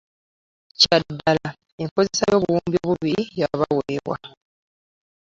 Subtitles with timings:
[0.79, 1.49] Kya ddala,
[1.81, 4.17] enkozesa y'obuwumbi obubiri yabaweebwa